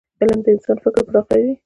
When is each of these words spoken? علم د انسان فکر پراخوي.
علم 0.21 0.39
د 0.43 0.47
انسان 0.53 0.77
فکر 0.83 1.01
پراخوي. 1.07 1.51